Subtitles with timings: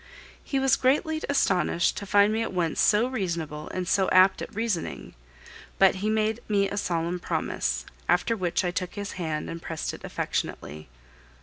[0.43, 4.55] He was greatly astonished to find me at once so reasonable and so apt at
[4.55, 5.13] reasoning;
[5.77, 9.93] but he made me a solemn promise, after which I took his hand and pressed
[9.93, 10.89] it affectionately.